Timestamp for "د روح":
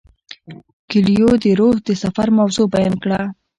1.43-1.75